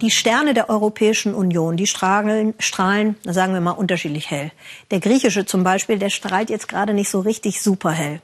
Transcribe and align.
Die 0.00 0.10
Sterne 0.10 0.54
der 0.54 0.70
Europäischen 0.70 1.34
Union, 1.34 1.76
die 1.76 1.86
strahlen, 1.86 2.54
strahlen, 2.58 3.16
sagen 3.24 3.52
wir 3.52 3.60
mal, 3.60 3.72
unterschiedlich 3.72 4.30
hell. 4.30 4.50
Der 4.90 4.98
griechische 4.98 5.44
zum 5.44 5.62
Beispiel, 5.62 5.98
der 5.98 6.08
strahlt 6.08 6.48
jetzt 6.48 6.68
gerade 6.68 6.94
nicht 6.94 7.10
so 7.10 7.20
richtig 7.20 7.60
super 7.60 7.90
hell. 7.90 8.22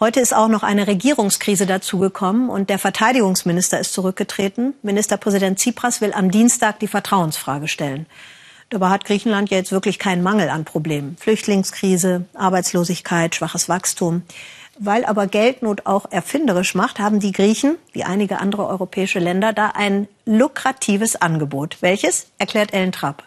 Heute 0.00 0.20
ist 0.20 0.34
auch 0.34 0.48
noch 0.48 0.62
eine 0.62 0.86
Regierungskrise 0.86 1.66
dazugekommen 1.66 2.48
und 2.48 2.70
der 2.70 2.78
Verteidigungsminister 2.78 3.78
ist 3.78 3.92
zurückgetreten. 3.92 4.72
Ministerpräsident 4.80 5.58
Tsipras 5.58 6.00
will 6.00 6.14
am 6.14 6.30
Dienstag 6.30 6.80
die 6.80 6.88
Vertrauensfrage 6.88 7.68
stellen. 7.68 8.06
Dabei 8.70 8.88
hat 8.88 9.04
Griechenland 9.04 9.50
ja 9.50 9.58
jetzt 9.58 9.72
wirklich 9.72 9.98
keinen 9.98 10.22
Mangel 10.22 10.48
an 10.48 10.64
Problemen. 10.64 11.18
Flüchtlingskrise, 11.20 12.24
Arbeitslosigkeit, 12.32 13.34
schwaches 13.34 13.68
Wachstum. 13.68 14.22
Weil 14.78 15.04
aber 15.04 15.28
Geldnot 15.28 15.86
auch 15.86 16.10
erfinderisch 16.10 16.74
macht, 16.74 16.98
haben 16.98 17.20
die 17.20 17.30
Griechen, 17.30 17.76
wie 17.92 18.02
einige 18.02 18.40
andere 18.40 18.66
europäische 18.66 19.20
Länder, 19.20 19.52
da 19.52 19.68
ein 19.68 20.08
lukratives 20.26 21.14
Angebot. 21.14 21.78
Welches? 21.80 22.26
Erklärt 22.38 22.74
Ellen 22.74 22.90
Trapp. 22.90 23.22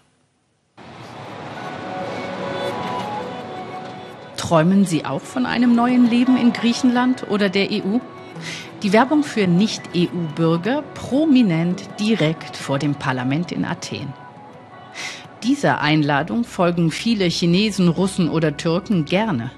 Träumen 4.35 4.85
Sie 4.85 5.05
auch 5.05 5.21
von 5.21 5.45
einem 5.45 5.73
neuen 5.73 6.09
Leben 6.09 6.37
in 6.37 6.51
Griechenland 6.51 7.29
oder 7.29 7.49
der 7.49 7.69
EU? 7.71 7.99
Die 8.83 8.93
Werbung 8.93 9.23
für 9.23 9.47
Nicht-EU-Bürger 9.47 10.83
prominent 10.93 11.89
direkt 11.99 12.55
vor 12.57 12.77
dem 12.77 12.95
Parlament 12.95 13.51
in 13.51 13.65
Athen. 13.65 14.13
Dieser 15.43 15.81
Einladung 15.81 16.43
folgen 16.43 16.91
viele 16.91 17.25
Chinesen, 17.25 17.87
Russen 17.87 18.29
oder 18.29 18.57
Türken 18.57 19.05
gerne. 19.05 19.51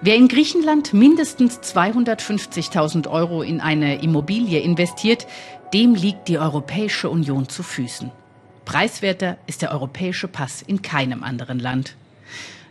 Wer 0.00 0.16
in 0.16 0.28
Griechenland 0.28 0.92
mindestens 0.92 1.60
250.000 1.60 3.08
Euro 3.08 3.42
in 3.42 3.60
eine 3.60 4.02
Immobilie 4.02 4.60
investiert, 4.60 5.26
dem 5.72 5.94
liegt 5.94 6.28
die 6.28 6.38
Europäische 6.38 7.08
Union 7.08 7.48
zu 7.48 7.62
Füßen. 7.62 8.10
Preiswerter 8.64 9.38
ist 9.46 9.62
der 9.62 9.72
europäische 9.72 10.28
Pass 10.28 10.62
in 10.62 10.82
keinem 10.82 11.22
anderen 11.22 11.58
Land. 11.58 11.96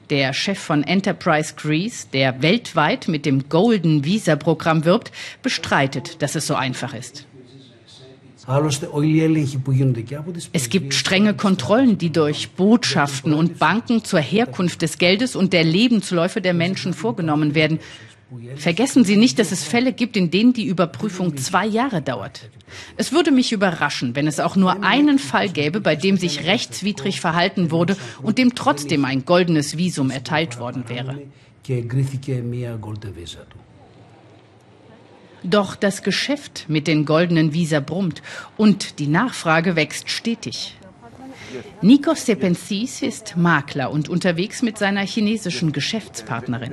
Der 0.09 0.33
Chef 0.33 0.59
von 0.59 0.83
Enterprise 0.83 1.53
Greece, 1.55 2.09
der 2.09 2.41
weltweit 2.41 3.07
mit 3.07 3.25
dem 3.25 3.49
Golden 3.49 4.03
Visa 4.03 4.35
Programm 4.35 4.85
wirbt, 4.85 5.11
bestreitet, 5.41 6.21
dass 6.21 6.35
es 6.35 6.45
so 6.45 6.55
einfach 6.55 6.93
ist. 6.93 7.25
Es 10.51 10.69
gibt 10.69 10.93
strenge 10.93 11.33
Kontrollen, 11.33 11.97
die 11.97 12.11
durch 12.11 12.51
Botschaften 12.51 13.33
und 13.33 13.57
Banken 13.57 14.03
zur 14.03 14.19
Herkunft 14.19 14.81
des 14.81 14.97
Geldes 14.97 15.35
und 15.35 15.53
der 15.53 15.63
Lebensläufe 15.63 16.41
der 16.41 16.53
Menschen 16.53 16.93
vorgenommen 16.93 17.55
werden. 17.55 17.79
Vergessen 18.55 19.05
Sie 19.05 19.15
nicht, 19.15 19.39
dass 19.39 19.51
es 19.51 19.63
Fälle 19.63 19.93
gibt, 19.93 20.17
in 20.17 20.31
denen 20.31 20.53
die 20.53 20.65
Überprüfung 20.65 21.37
zwei 21.37 21.65
Jahre 21.67 22.01
dauert. 22.01 22.49
Es 22.97 23.11
würde 23.11 23.31
mich 23.31 23.51
überraschen, 23.51 24.15
wenn 24.15 24.27
es 24.27 24.39
auch 24.39 24.55
nur 24.55 24.83
einen 24.83 25.19
Fall 25.19 25.49
gäbe, 25.49 25.79
bei 25.79 25.95
dem 25.95 26.17
sich 26.17 26.45
rechtswidrig 26.45 27.21
verhalten 27.21 27.71
wurde 27.71 27.95
und 28.21 28.37
dem 28.37 28.55
trotzdem 28.55 29.05
ein 29.05 29.23
goldenes 29.23 29.77
Visum 29.77 30.09
erteilt 30.09 30.59
worden 30.59 30.85
wäre. 30.87 31.21
Doch 35.43 35.75
das 35.75 36.03
Geschäft 36.03 36.65
mit 36.67 36.87
den 36.87 37.05
goldenen 37.05 37.53
Visa 37.53 37.79
brummt 37.79 38.21
und 38.57 38.99
die 38.99 39.07
Nachfrage 39.07 39.75
wächst 39.75 40.09
stetig. 40.09 40.75
Nikos 41.81 42.25
Sepensis 42.25 43.01
ist 43.01 43.35
Makler 43.37 43.91
und 43.91 44.09
unterwegs 44.09 44.61
mit 44.61 44.77
seiner 44.77 45.01
chinesischen 45.01 45.71
Geschäftspartnerin. 45.71 46.71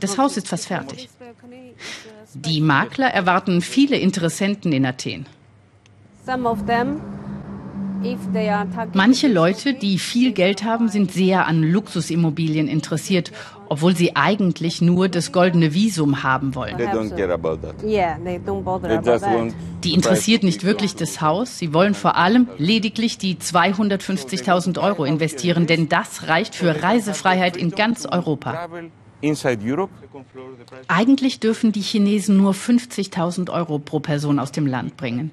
Das 0.00 0.18
Haus 0.18 0.36
ist 0.36 0.48
fast 0.48 0.66
fertig. 0.66 1.08
Die 2.34 2.60
Makler 2.60 3.08
erwarten 3.08 3.62
viele 3.62 3.96
Interessenten 3.96 4.72
in 4.72 4.84
Athen. 4.84 5.26
Manche 8.94 9.28
Leute, 9.28 9.74
die 9.74 9.98
viel 9.98 10.32
Geld 10.32 10.64
haben, 10.64 10.88
sind 10.88 11.12
sehr 11.12 11.46
an 11.46 11.62
Luxusimmobilien 11.62 12.68
interessiert, 12.68 13.32
obwohl 13.68 13.96
sie 13.96 14.16
eigentlich 14.16 14.82
nur 14.82 15.08
das 15.08 15.32
goldene 15.32 15.74
Visum 15.74 16.22
haben 16.22 16.54
wollen. 16.54 16.76
Die 19.84 19.94
interessiert 19.94 20.42
nicht 20.42 20.64
wirklich 20.64 20.94
das 20.94 21.20
Haus, 21.20 21.58
sie 21.58 21.72
wollen 21.72 21.94
vor 21.94 22.16
allem 22.16 22.48
lediglich 22.58 23.18
die 23.18 23.36
250.000 23.36 24.80
Euro 24.80 25.04
investieren, 25.04 25.66
denn 25.66 25.88
das 25.88 26.28
reicht 26.28 26.54
für 26.54 26.82
Reisefreiheit 26.82 27.56
in 27.56 27.70
ganz 27.70 28.06
Europa. 28.06 28.68
Eigentlich 30.88 31.38
dürfen 31.40 31.70
die 31.72 31.80
Chinesen 31.80 32.36
nur 32.36 32.52
50.000 32.52 33.50
Euro 33.50 33.78
pro 33.78 34.00
Person 34.00 34.38
aus 34.38 34.50
dem 34.50 34.66
Land 34.66 34.96
bringen. 34.96 35.30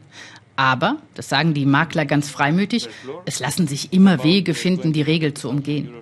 Aber, 0.59 0.97
das 1.13 1.29
sagen 1.29 1.53
die 1.53 1.65
Makler 1.65 2.05
ganz 2.05 2.29
freimütig, 2.29 2.89
es 3.23 3.39
lassen 3.39 3.65
sich 3.65 3.93
immer 3.93 4.25
Wege 4.25 4.53
finden, 4.53 4.91
die 4.91 5.01
Regel 5.01 5.33
zu 5.33 5.47
umgehen. 5.47 5.93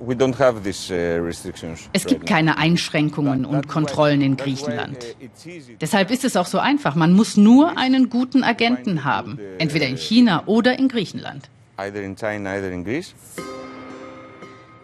Uh, 0.00 0.12
es 1.92 2.06
gibt 2.06 2.26
keine 2.26 2.58
Einschränkungen 2.58 3.44
und 3.44 3.68
Kontrollen 3.68 4.20
in 4.20 4.36
Griechenland. 4.36 4.98
Deshalb 5.80 6.10
ist 6.10 6.24
es 6.24 6.36
auch 6.36 6.46
so 6.46 6.58
einfach. 6.58 6.96
Man 6.96 7.12
muss 7.12 7.36
nur 7.36 7.78
einen 7.78 8.10
guten 8.10 8.42
Agenten 8.42 9.04
haben, 9.04 9.38
entweder 9.58 9.86
in 9.86 9.96
China 9.96 10.42
oder 10.46 10.76
in 10.76 10.88
Griechenland. 10.88 11.48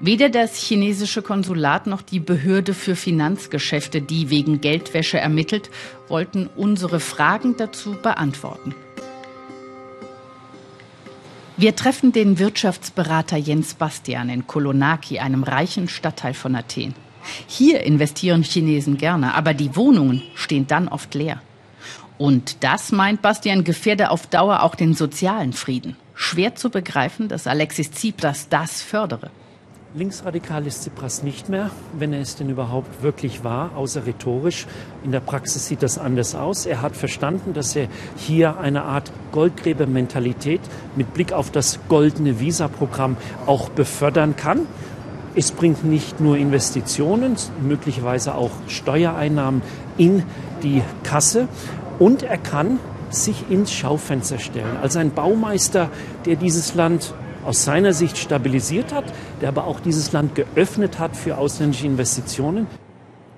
Weder 0.01 0.29
das 0.29 0.57
chinesische 0.57 1.23
Konsulat 1.23 1.89
noch 1.89 2.03
die 2.03 2.21
Behörde 2.21 2.73
für 2.73 2.95
Finanzgeschäfte, 2.95 4.01
die 4.01 4.31
wegen 4.31 4.61
Geldwäsche 4.61 5.19
ermittelt, 5.19 5.71
wollten 6.07 6.49
unsere 6.57 7.01
Fragen 7.01 7.57
dazu 7.57 7.97
beantworten. 8.01 8.77
Wir 11.57 11.75
treffen 11.75 12.13
den 12.13 12.39
Wirtschaftsberater 12.39 13.37
Jens 13.37 13.75
Bastian 13.75 14.29
in 14.29 14.47
Kolonaki, 14.47 15.19
einem 15.19 15.43
reichen 15.43 15.89
Stadtteil 15.89 16.35
von 16.35 16.55
Athen. 16.55 16.95
Hier 17.49 17.83
investieren 17.83 18.45
Chinesen 18.45 18.99
gerne, 18.99 19.35
aber 19.35 19.53
die 19.53 19.75
Wohnungen 19.75 20.23
stehen 20.37 20.69
dann 20.69 20.87
oft 20.87 21.15
leer. 21.17 21.43
Und 22.17 22.63
das, 22.63 22.93
meint 22.93 23.21
Bastian, 23.23 23.65
gefährde 23.65 24.11
auf 24.11 24.29
Dauer 24.29 24.63
auch 24.63 24.77
den 24.77 24.95
sozialen 24.95 25.53
Frieden. 25.53 25.97
Schwer 26.15 26.55
zu 26.55 26.71
begreifen, 26.71 27.27
dass 27.27 27.49
Alexis 27.49 27.91
Tsipras 27.91 28.49
das 28.49 28.81
fördere. 28.81 29.31
Linksradikal 29.95 30.67
ist 30.67 30.83
Tsipras 30.83 31.23
nicht 31.23 31.49
mehr, 31.49 31.71
wenn 31.99 32.13
er 32.13 32.21
es 32.21 32.37
denn 32.37 32.51
überhaupt 32.51 33.03
wirklich 33.03 33.43
war, 33.43 33.75
außer 33.75 34.05
rhetorisch. 34.05 34.67
In 35.03 35.13
der 35.13 35.21
Praxis 35.21 35.67
sieht 35.67 35.83
das 35.83 35.97
anders 35.97 36.35
aus. 36.35 36.67
Er 36.67 36.83
hat 36.83 36.95
verstanden, 36.95 37.55
dass 37.55 37.75
er 37.75 37.89
hier 38.15 38.59
eine 38.59 38.83
Art 38.83 39.11
Goldgräbermentalität 39.33 40.61
mit 40.95 41.15
Blick 41.15 41.33
auf 41.33 41.51
das 41.51 41.79
goldene 41.89 42.39
Visa-Programm 42.39 43.17
auch 43.47 43.71
befördern 43.71 44.37
kann. 44.37 44.67
Es 45.35 45.53
bringt 45.53 45.85
nicht 45.85 46.21
nur 46.21 46.37
Investitionen, 46.37 47.37
möglicherweise 47.63 48.35
auch 48.35 48.51
Steuereinnahmen 48.67 49.63
in 49.97 50.23
die 50.63 50.83
Kasse 51.03 51.49
und 51.99 52.23
er 52.23 52.37
kann 52.37 52.79
sich 53.09 53.51
ins 53.51 53.73
Schaufenster 53.73 54.39
stellen. 54.39 54.77
Als 54.83 54.97
ein 54.97 55.13
Baumeister, 55.13 55.89
der 56.27 56.37
dieses 56.37 56.75
Land 56.75 57.15
aus 57.49 57.65
seiner 57.65 57.95
Sicht 57.95 58.19
stabilisiert 58.19 58.93
hat, 58.93 59.07
der 59.41 59.49
aber 59.49 59.65
auch 59.65 59.81
dieses 59.81 60.13
Land 60.13 60.35
geöffnet 60.35 60.99
hat 60.99 61.17
für 61.17 61.39
ausländische 61.39 61.87
Investitionen. 61.87 62.67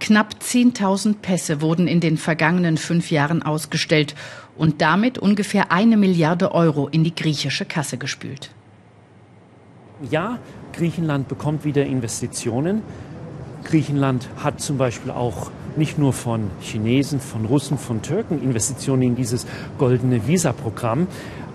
Knapp 0.01 0.35
10.000 0.43 1.17
Pässe 1.23 1.61
wurden 1.61 1.87
in 1.87 2.01
den 2.01 2.17
vergangenen 2.17 2.77
fünf 2.77 3.13
Jahren 3.13 3.43
ausgestellt 3.43 4.17
und 4.57 4.81
damit 4.81 5.19
ungefähr 5.19 5.71
eine 5.71 5.97
Milliarde 5.97 6.53
Euro 6.53 6.89
in 6.89 7.05
die 7.05 7.15
griechische 7.15 7.65
Kasse 7.65 7.99
gespült. 7.99 8.51
Ja, 10.11 10.39
Griechenland 10.73 11.29
bekommt 11.29 11.65
wieder 11.65 11.87
Investitionen. 11.87 12.83
Griechenland 13.63 14.29
hat 14.43 14.61
zum 14.61 14.77
Beispiel 14.77 15.13
auch 15.13 15.53
nicht 15.77 15.99
nur 15.99 16.13
von 16.13 16.51
Chinesen, 16.61 17.21
von 17.21 17.45
Russen, 17.45 17.79
von 17.79 18.03
Türken 18.03 18.43
Investitionen 18.43 19.03
in 19.03 19.15
dieses 19.15 19.47
goldene 19.79 20.27
Visa-Programm, 20.27 21.07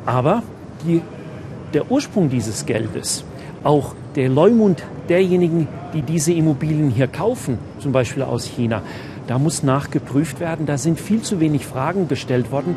aber 0.05 0.43
die 0.85 1.01
der 1.73 1.91
Ursprung 1.91 2.29
dieses 2.29 2.65
Geldes, 2.65 3.23
auch 3.63 3.95
der 4.15 4.29
Leumund 4.29 4.83
derjenigen, 5.09 5.67
die 5.93 6.01
diese 6.01 6.33
Immobilien 6.33 6.89
hier 6.89 7.07
kaufen, 7.07 7.57
zum 7.79 7.91
Beispiel 7.91 8.23
aus 8.23 8.45
China, 8.45 8.81
da 9.27 9.39
muss 9.39 9.63
nachgeprüft 9.63 10.39
werden. 10.39 10.65
Da 10.65 10.77
sind 10.77 10.99
viel 10.99 11.21
zu 11.21 11.39
wenig 11.39 11.65
Fragen 11.65 12.07
gestellt 12.07 12.51
worden. 12.51 12.75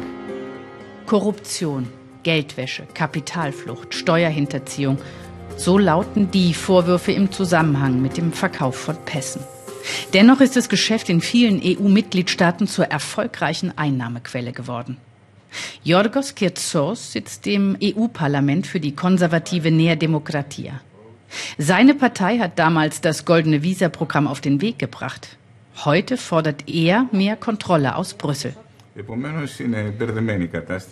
Korruption, 1.07 1.89
Geldwäsche, 2.23 2.85
Kapitalflucht, 2.95 3.95
Steuerhinterziehung. 3.95 4.99
So 5.57 5.79
lauten 5.79 6.31
die 6.31 6.55
Vorwürfe 6.55 7.13
im 7.13 7.33
Zusammenhang 7.33 8.01
mit 8.01 8.17
dem 8.17 8.33
Verkauf 8.33 8.77
von 8.77 8.97
Pässen. 9.05 9.43
Dennoch 10.13 10.41
ist 10.41 10.57
das 10.57 10.69
Geschäft 10.69 11.09
in 11.09 11.21
vielen 11.21 11.61
EU-Mitgliedstaaten 11.63 12.67
zur 12.67 12.87
erfolgreichen 12.87 13.77
Einnahmequelle 13.77 14.53
geworden. 14.53 14.99
Yorgos 15.83 16.35
Kirtsos 16.35 17.13
sitzt 17.13 17.47
im 17.47 17.77
EU-Parlament 17.83 18.67
für 18.67 18.81
die 18.81 18.95
konservative 18.95 19.71
Nea 19.71 19.97
Demokratia. 19.97 20.81
Seine 21.59 21.95
Partei 21.95 22.39
hat 22.39 22.59
damals 22.59 23.01
das 23.01 23.25
goldene 23.25 23.63
Visa-Programm 23.63 24.27
auf 24.27 24.41
den 24.41 24.61
Weg 24.61 24.79
gebracht. 24.79 25.37
Heute 25.85 26.17
fordert 26.17 26.69
er 26.69 27.07
mehr 27.13 27.37
Kontrolle 27.37 27.97
aus 27.97 28.15
Brüssel. 28.15 28.55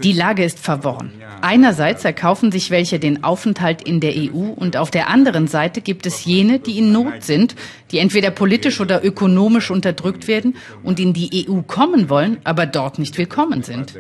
Die 0.03 0.13
Lage 0.13 0.45
ist 0.45 0.59
verworren. 0.61 1.11
Einerseits 1.41 2.05
erkaufen 2.05 2.53
sich 2.53 2.71
welche 2.71 3.01
den 3.01 3.25
Aufenthalt 3.25 3.83
in 3.83 3.99
der 3.99 4.15
EU 4.15 4.53
und 4.55 4.77
auf 4.77 4.93
der 4.93 5.09
anderen 5.09 5.49
Seite 5.49 5.81
gibt 5.81 6.07
es 6.07 6.25
jene, 6.25 6.61
die 6.61 6.79
in 6.79 6.93
Not 6.93 7.25
sind, 7.25 7.57
die 7.91 7.99
entweder 7.99 8.31
politisch 8.31 8.81
oder 8.81 9.05
ökonomisch 9.05 9.71
unterdrückt 9.73 10.29
werden 10.29 10.55
und 10.85 11.01
in 11.01 11.15
die 11.15 11.49
EU 11.49 11.63
kommen 11.63 12.09
wollen, 12.09 12.39
aber 12.45 12.67
dort 12.67 13.01
nicht 13.01 13.19
willkommen 13.19 13.65
sind. 13.65 13.95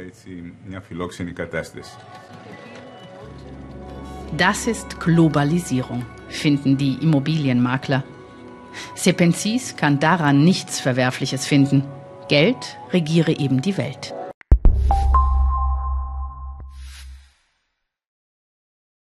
Das 4.36 4.66
ist 4.66 5.00
Globalisierung, 5.00 6.04
finden 6.28 6.76
die 6.76 6.94
Immobilienmakler. 7.00 8.04
Sepensis 8.94 9.76
kann 9.76 9.98
daran 9.98 10.44
nichts 10.44 10.78
Verwerfliches 10.80 11.46
finden. 11.46 11.82
Geld 12.28 12.76
regiere 12.92 13.38
eben 13.38 13.62
die 13.62 13.76
Welt. 13.76 14.14